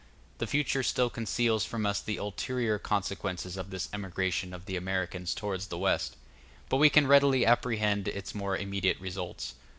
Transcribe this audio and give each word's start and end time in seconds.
The 0.39 0.47
future 0.47 0.81
still 0.81 1.11
conceals 1.11 1.63
from 1.63 1.85
us 1.85 2.01
the 2.01 2.17
ulterior 2.17 2.79
consequences 2.79 3.55
of 3.55 3.69
this 3.69 3.87
emigration 3.93 4.51
of 4.51 4.65
the 4.65 4.75
Americans 4.75 5.35
towards 5.35 5.67
the 5.67 5.77
West; 5.77 6.17
but 6.69 6.77
we 6.77 6.89
can 6.89 7.05
readily 7.05 7.45
apprehend 7.45 8.07
its 8.07 8.33
more 8.33 8.57
immediate 8.57 8.99
results. 8.99 9.53